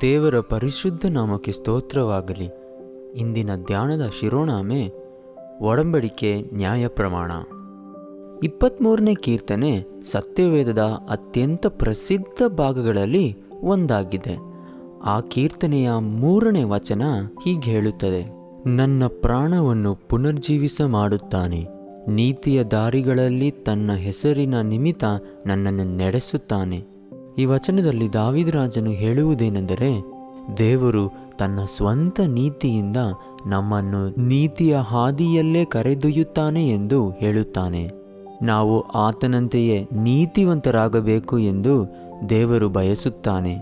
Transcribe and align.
ದೇವರ 0.00 0.40
ಪರಿಶುದ್ಧ 0.40 1.06
ನಾಮಕ್ಕೆ 1.06 1.52
ಸ್ತೋತ್ರವಾಗಲಿ. 1.52 2.50
ಇಂದಿನ 3.16 3.56
ಧ್ಯಾನದ 3.56 4.10
ಶಿರೋನಾಮೆ 4.20 4.92
ಒಡಂಬಡಿಕೆ 5.60 6.44
ನ್ಯಾಯ 6.54 6.88
ಪ್ರಮಾಣ. 6.88 7.32
ಇಪ್ಪತ್ತ್ಮೂರನೇ 8.44 9.14
ಕೀರ್ತನೆ 9.14 9.84
ಸತ್ಯವೇದದ 10.04 10.78
ಅತ್ಯಂತ 11.08 11.66
ಪ್ರಸಿದ್ಧ 11.66 12.52
ಭಾಗಗಳಲ್ಲಿ 12.52 13.36
ಒಂದಾಗಿದೆ. 13.62 14.38
ಆ 15.04 15.20
ಕೀರ್ತನೆಯ 15.20 15.90
ಮೂರನೇ 15.98 16.62
ವಚನ 16.62 17.02
ಹೀಗೆ 17.44 17.70
ಹೇಳುತ್ತದೆ. 17.70 18.44
ನನ್ನ 18.66 19.06
ಪ್ರಾಣವನ್ನು 19.06 19.94
ಪುನರ್ಜೀವಿಸ 19.94 20.80
ಮಾಡುತ್ತಾನೆ. 20.86 21.73
ನೀತಿಯ 22.08 22.64
ದಾರಿಗಳಲ್ಲಿ 22.64 23.50
ತನ್ನ 23.50 23.92
ಹೆಸರಿನ 23.92 24.60
ನಿಮಿತ್ತ 24.60 25.04
ನನ್ನನ್ನು 25.46 25.96
ನಡೆಸುತ್ತಾನೆ. 25.96 26.82
ಈ 27.38 27.44
ವಚನದಲ್ಲಿ 27.44 28.12
ದಾವಿದ್ರಾಜನು 28.12 28.90
ಹೇಳುವುದೇನೆಂದರೆ, 28.90 30.04
ದೇವರು 30.58 31.12
ತನ್ನ 31.38 31.58
ಸ್ವಂತ 31.64 32.20
ನೀತಿಯಿಂದ 32.20 32.96
ನಮ್ಮನ್ನು 33.46 34.20
ನೀತಿಯ 34.26 34.76
ಹಾದಿಯಲ್ಲೇ 34.76 35.64
ಕರೆದೊಯ್ಯುತ್ತಾನೆ 35.64 36.68
ಎಂದು 36.68 37.10
ಹೇಳುತ್ತಾನೆ. 37.10 37.90
ನಾವು 38.42 38.80
ಆತನಂತೆಯೇ 38.80 39.88
ನೀತಿವಂತರಾಗಬೇಕು 39.92 41.38
ಎಂದು 41.38 41.94
ದೇವರು 42.28 42.68
ಬಯಸುತ್ತಾನೆ. 42.68 43.56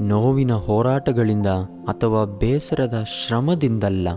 ನೋವಿನ 0.00 0.52
ಹೋರಾಟಗಳಿಂದ 0.52 1.46
ಅಥವಾ 1.88 2.24
ಬೇಸರದ 2.24 3.04
ಶ್ರಮದಿಂದಲ್ಲ. 3.04 4.08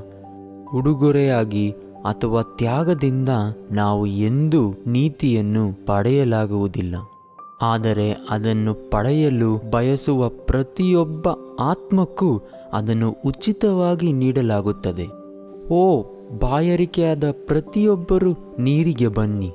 ಉಡುಗೊರೆಯಾಗಿ 0.73 1.75
ಅಥವಾ 2.05 2.41
ತ್ಯಾಗದಿಂದ 2.41 3.29
ನಾವು 3.71 4.05
ಎಂದೂ 4.05 4.73
ನೀತಿಯನ್ನು 4.87 5.85
ಪಡೆಯಲಾಗುವುದಿಲ್ಲ. 5.85 6.95
ಆದರೆ 7.61 8.17
ಅದನ್ನು 8.29 8.91
ಪಡೆಯಲು 8.91 9.69
ಬಯಸುವ 9.69 10.29
ಪ್ರತಿಯೊಬ್ಬ 10.29 11.27
ಆತ್ಮಕ್ಕೂ 11.59 12.41
ಅದನ್ನು 12.73 13.15
ಉಚಿತವಾಗಿ 13.25 14.13
ನೀಡಲಾಗುತ್ತದೆ. 14.13 15.05
ಓ, 15.69 16.03
ಬಾಯಾರಿಕೆಯಾದ 16.39 17.23
ಪ್ರತಿಯೊಬ್ಬರು 17.31 18.31
ನೀರಿಗೆ 18.59 19.07
ಬನ್ನಿ. 19.07 19.51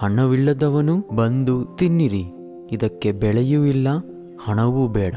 ಹಣವಿಲ್ಲದವನು 0.00 1.16
ಬಂದು 1.16 1.64
ತಿನ್ನಿರಿ. 1.64 2.24
ಇದಕ್ಕೆ 2.72 3.12
ಬೆಳೆಯೂ 3.12 3.64
ಇಲ್ಲ, 3.64 3.88
ಹಣವೂ 4.44 4.88
ಬೇಡ. 4.88 5.14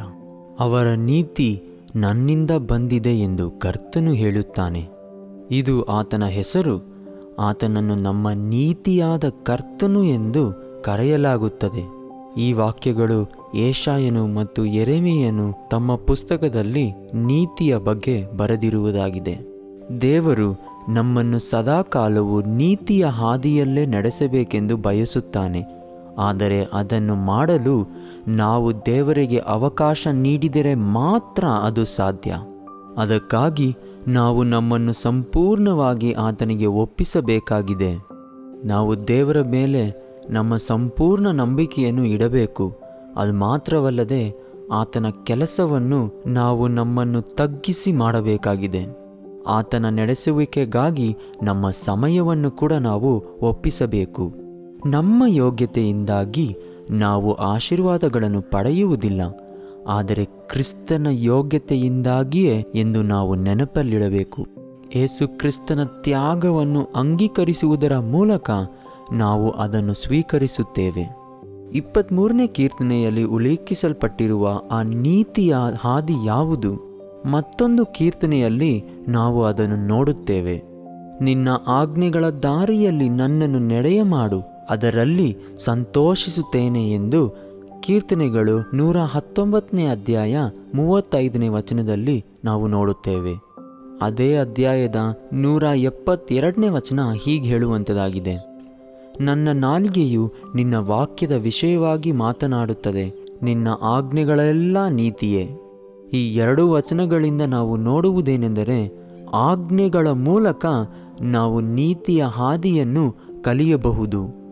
ಅವರ 0.59 0.87
ನೀತಿ 0.87 1.63
ನನ್ನಿಂದ 1.95 2.51
ಬಂದಿದೆ 2.51 3.09
ಎಂದು 3.09 3.51
ಕರ್ತನು 3.51 4.11
ಹೇಳುತ್ತಾನೆ. 4.11 4.94
ಇದು 5.51 5.83
ಆತನ 5.83 6.25
ಹೆಸರು. 6.25 6.95
ಆತನನ್ನು 7.39 7.95
ನಮ್ಮ 7.95 8.29
ನೀತಿಯಾದ 8.29 9.23
ಕರ್ತನು 9.43 10.03
ಎಂದು 10.03 10.53
ಕರೆಯಲಾಗುತ್ತದೆ. 10.83 11.95
ಈ 12.37 12.53
ವಾಕ್ಯಗಳು 12.53 13.51
ಏಷಾಯನು 13.55 14.27
ಮತ್ತು 14.27 14.65
ಎರೆಮೆಯನು 14.65 15.69
ತಮ್ಮ 15.69 15.95
ಪುಸ್ತಕದಲ್ಲಿ 15.95 16.91
ನೀತಿಯ 17.13 17.77
ಬಗ್ಗೆ 17.77 18.37
ಬರೆದಿರುವುದಾಗಿದೆ. 18.37 19.37
ದೇವರು 20.01 20.75
ನಮ್ಮನ್ನು 20.89 21.39
ಸದಾಕಾಲವು 21.39 22.41
ನೀತಿಯ 22.41 23.05
ಹಾದಿಯಲ್ಲೇ 23.05 23.85
ನಡೆಸಬೇಕೆಂದು 23.85 24.77
ಬಯಸುತ್ತಾನೆ. 24.77 25.63
ಆದರೆ 26.17 26.63
ಅದನ್ನು 26.63 27.15
ಮಾಡಲು 27.15 27.87
ನಾವು 28.27 28.85
ದೇವರಿಗೆ 28.85 29.37
ಅವಕಾಶ 29.37 30.07
ನೀಡಿದರೆ 30.11 30.75
ಮಾತ್ರ 30.75 31.47
ಅದು 31.47 31.85
ಸಾಧ್ಯ. 31.85 32.35
ಅದಕ್ಕಾಗಿ 32.97 33.75
ನಾವು 34.07 34.43
ನಮ್ಮನ್ನು 34.43 34.93
ಸಂಪೂರ್ಣವಾಗಿ 34.93 36.13
ಆತನಿಗೆ 36.13 36.65
ಒಪ್ಪಿಸಬೇಕಾಗಿದೆ. 36.65 38.07
ನಾವು 38.65 39.07
ದೇವರ 39.07 39.37
ಮೇಲೆ 39.49 39.93
ನಮ್ಮ 40.29 40.55
ಸಂಪೂರ್ಣ 40.55 41.27
ನಂಬಿಕೆಯನ್ನು 41.27 42.05
ಇಡಬೇಕು. 42.05 42.73
ಅದು 43.15 43.33
ಮಾತ್ರವಲ್ಲದೆ 43.33 44.33
ಆತನ 44.71 45.05
ಕೆಲಸವನ್ನು 45.23 46.23
ನಾವು 46.27 46.67
ನಮ್ಮನ್ನು 46.67 47.21
ತಗ್ಗಿಸಿ 47.21 47.91
ಮಾಡಬೇಕಾಗಿದೆ. 47.91 48.85
ಆತನ 49.47 49.85
ನಡೆಸುವಿಕೆಗಾಗಿ 49.89 51.15
ನಮ್ಮ 51.43 51.69
ಸಮಯವನ್ನು 51.69 52.51
ಕೂಡ 52.51 52.73
ನಾವು 52.73 53.23
ಒಪ್ಪಿಸಬೇಕು. 53.41 54.33
ನಮ್ಮ 54.85 55.23
ಯೋಗ್ಯತೆಯಿಂದಾಗಿ 55.27 56.55
ನಾವು 56.91 57.33
ಆಶೀರ್ವಾದಗಳನ್ನು 57.33 58.41
ಪಡೆಯುವುದಿಲ್ಲ. 58.41 59.21
ಆದರೆ 59.87 60.27
ಕ್ರಿಸ್ತನ 60.49 61.07
ಯೋಗ್ಯತೆಯಿಂದಾಗಿಯೇ 61.09 62.65
ಎಂದು 62.75 63.01
ನಾವು 63.01 63.35
ನೆನಪಲ್ಲಿಡಬೇಕು. 63.35 64.47
ಏಸು 64.95 65.37
ಕ್ರಿಸ್ತನ 65.37 65.83
ತ್ಯಾಗವನ್ನು 65.83 66.87
ಅಂಗೀಕರಿಸುವುದರ 66.95 67.97
ಮೂಲಕ 67.97 68.51
ನಾವು 69.13 69.51
ಅದನ್ನು 69.51 69.93
ಸ್ವೀಕರಿಸುತ್ತೇವೆ. 69.93 71.15
ಇಪ್ಪತ್ತ್ಮೂರನೇ 71.73 72.47
ಕೀರ್ತನೆಯಲ್ಲಿ 72.47 73.23
ಉಲ್ಲೇಖಿಸಲ್ಪಟ್ಟಿರುವ 73.23 74.61
ಆ 74.71 74.81
ನೀತಿಯ 74.81 75.55
ಹಾದಿ 75.79 76.25
ಯಾವುದು? 76.25 76.95
ಮತ್ತೊಂದು 77.25 77.85
ಕೀರ್ತನೆಯಲ್ಲಿ 77.85 78.83
ನಾವು 79.07 79.43
ಅದನ್ನು 79.43 79.87
ನೋಡುತ್ತೇವೆ. 79.87 80.61
ನಿನ್ನ 81.21 81.49
ಆಜ್ಞೆಗಳ 81.67 82.25
ದಾರಿಯಲ್ಲಿ 82.25 83.09
ನನ್ನನ್ನು 83.09 83.59
ನಡೆಯ 83.59 84.03
ಮಾಡು 84.03 84.41
ಅದರಲ್ಲಿ 84.69 85.37
ಸಂತೋಷಿಸುತ್ತೇನೆ 85.57 86.91
ಎಂದು 86.91 87.44
ಕೀರ್ತನೆಗಳು 87.85 88.71
ನೂರ 88.73 88.97
ಹತ್ತೊಂಬತ್ತನೇ 88.97 89.87
ಅಧ್ಯಾಯ 89.87 90.37
ಮೂವತ್ತೈದನೇ 90.75 91.47
ವಚನದಲ್ಲಿ 91.47 92.25
ನಾವು 92.45 92.67
ನೋಡುತ್ತೇವೆ. 92.67 93.33
ಅದೇ 94.01 94.35
ಅಧ್ಯಾಯದ 94.35 94.95
ನೂರ 95.33 95.63
ಎಪ್ಪತ್ತೆರಡನೇ 95.63 96.69
ವಚನ 96.69 96.99
ಹೀಗೆ 97.23 97.47
ಹೇಳುವಂಥದ್ದಾಗಿದೆ 97.47 98.55
ನನ್ನ 99.21 99.49
ನಾಲಿಗೆಯು 99.51 100.33
ನಿನ್ನ 100.55 100.75
ವಾಕ್ಯದ 100.75 101.31
ವಿಷಯವಾಗಿ 101.31 102.11
ಮಾತನಾಡುತ್ತದೆ, 102.11 103.25
ನಿನ್ನ 103.43 103.67
ಆಜ್ಞೆಗಳೆಲ್ಲ 103.81 104.87
ನೀತಿಯೇ. 104.87 105.49
ಈ 106.13 106.35
ಎರಡು 106.35 106.69
ವಚನಗಳಿಂದ 106.69 107.41
ನಾವು 107.41 107.77
ನೋಡುವುದೇನೆಂದರೆ, 107.77 108.97
ಆಜ್ಞೆಗಳ 109.33 110.07
ಮೂಲಕ 110.07 110.65
ನಾವು 111.21 111.59
ನೀತಿಯ 111.59 112.23
ಹಾದಿಯನ್ನು 112.23 113.15
ಕಲಿಯಬಹುದು. 113.41 114.45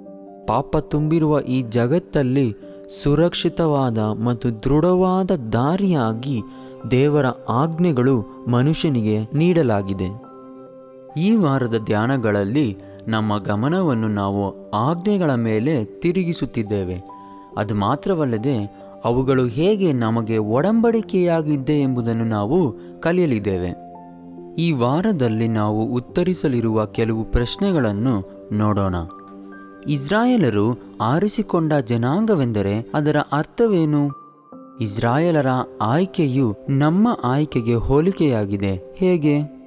ಪಾಪ 0.48 0.78
ತುಂಬಿರುವ 0.78 1.40
ಈ 1.40 1.62
ಜಗತ್ತಲ್ಲಿ 1.62 2.56
ಸುರಕ್ಷಿತವಾದ 3.02 3.98
ಮತ್ತು 3.98 4.64
ದೃಢವಾದ 4.64 5.32
ದಾರಿಯಾಗಿ 5.32 6.42
ದೇವರ 6.92 7.26
ಆಜ್ಞೆಗಳು 7.50 8.46
ಮನುಷ್ಯನಿಗೆ 8.48 9.20
ನೀಡಲಾಗಿದೆ. 9.34 10.22
ಈ 11.18 11.36
ವಾರದ 11.36 11.76
ಧ್ಯಾನಗಳಲ್ಲಿ 11.86 12.78
ನಮ್ಮ 13.08 13.38
ಗಮನವನ್ನು 13.38 14.08
ನಾವು 14.08 14.70
ಆಜ್ಞೆಗಳ 14.70 15.34
ಮೇಲೆ 15.34 15.86
ತಿರುಗಿಸುತ್ತಿದ್ದೇವೆ. 15.86 17.04
ಅದು 17.58 17.76
ಮಾತ್ರವಲ್ಲದೆ 17.76 18.84
ಅವುಗಳು 19.06 19.46
ಹೇಗೆ 19.46 19.94
ನಮಗೆ 19.94 20.38
ಒಡಂಬಡಿಕೆಯಾಗಿದ್ದೆ 20.38 21.74
ಎಂಬುದನ್ನು 21.74 22.26
ನಾವು 22.26 22.76
ಕಲಿಯಲಿದ್ದೇವೆ. 23.00 23.76
ಈ 24.56 24.72
ವಾರದಲ್ಲಿ 24.72 25.48
ನಾವು 25.48 25.86
ಉತ್ತರಿಸಲಿರುವ 25.86 26.86
ಕೆಲವು 26.86 27.24
ಪ್ರಶ್ನೆಗಳನ್ನು 27.24 28.48
ನೋಡೋಣ. 28.52 28.96
ಇಸ್ರಾಯೇಲರು 29.88 30.80
ಆರಿಸಿಕೊಂಡ 31.02 31.74
ಜನಾಂಗವೆಂದರೆ 31.74 32.92
ಅದರ 32.94 33.18
ಅರ್ಥವೇನು? 33.20 34.10
ಇಸ್ರಾಯೇಲರ 34.82 35.46
ಆಯ್ಕೆಯು 35.82 36.56
ನಮ್ಮ 36.70 37.20
ಆಯ್ಕೆಗೆ 37.24 37.76
ಹೋಲಿಕೆಯಾಗಿದೆ. 37.76 38.94
ಹೇಗೆ? 38.96 39.64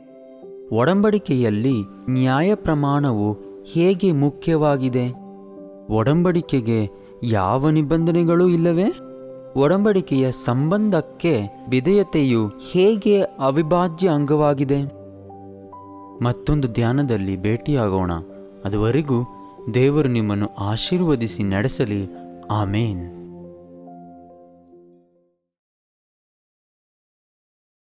ಒಡಂಬಡಿಕೆಯಲ್ಲಿ 0.72 1.82
ನ್ಯಾಯ 2.10 2.54
ಪ್ರಮಾಣವು 2.54 3.37
ಹೇಗೆ 3.65 4.12
ಮುಖ್ಯವಾಗಿದೆ? 4.12 5.15
ಒಡಂಬಡಿಕೆಗೆ 5.91 6.91
ಯಾವ 7.22 7.71
ನಿಬಂಧನೆಗಳೂ 7.71 8.48
ಇಲ್ಲವೇ? 8.48 8.93
ಒಡಂಬಡಿಕೆಯ 9.56 10.33
ಸಂಬಂಧಕ್ಕೆ 10.33 11.43
ವಿಧೇಯತೆಯು 11.71 12.48
ಹೇಗೆ 12.71 13.22
ಅವಿಭಾಜ್ಯ 13.22 14.09
ಅಂಗವಾಗಿದೆ? 14.09 14.83
ಮತ್ತೊಂದು 16.25 16.69
ಧ್ಯಾನದಲ್ಲಿ 16.69 17.43
ಭೇಟಿಯಾಗೋಣ. 17.43 18.12
ಅದುವರೆಗೂ 18.65 19.35
ದೇವರು 19.75 20.09
ನಿಮ್ಮನ್ನು 20.09 20.54
ಆಶೀರ್ವದಿಸಿ 20.54 21.42
ನಡೆಸಲಿ. 21.42 22.07
ಆಮೇನ್. 22.51 23.16